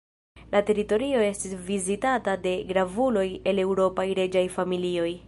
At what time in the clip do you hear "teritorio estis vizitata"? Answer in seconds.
0.69-2.35